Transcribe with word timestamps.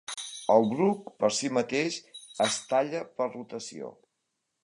El 0.53 0.63
bruc 0.69 1.11
per 1.23 1.29
sí 1.39 1.51
mateix 1.57 1.99
es 2.47 2.57
talla 2.73 3.05
per 3.21 3.31
rotació. 3.37 3.93